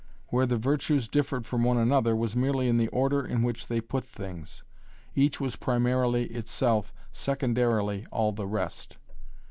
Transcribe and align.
Where 0.29 0.47
the 0.47 0.57
virtues 0.57 1.07
differed 1.07 1.45
from 1.45 1.63
one 1.63 1.77
another 1.77 2.15
was 2.15 2.35
merely 2.35 2.67
in 2.67 2.77
the 2.79 2.87
order 2.87 3.23
in 3.23 3.43
which 3.43 3.67
they 3.67 3.79
put 3.79 4.03
things. 4.03 4.63
Each 5.13 5.39
was 5.39 5.55
primarily 5.55 6.23
itself, 6.31 6.91
secondarily 7.11 8.07
all 8.11 8.31
the 8.31 8.47
rest. 8.47 8.97